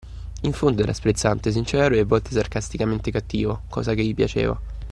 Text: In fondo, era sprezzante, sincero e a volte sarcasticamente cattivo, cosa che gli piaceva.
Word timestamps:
In 0.41 0.51
fondo, 0.53 0.81
era 0.81 0.93
sprezzante, 0.93 1.51
sincero 1.51 1.93
e 1.93 1.99
a 1.99 2.05
volte 2.05 2.31
sarcasticamente 2.31 3.11
cattivo, 3.11 3.61
cosa 3.69 3.93
che 3.93 4.03
gli 4.03 4.15
piaceva. 4.15 4.59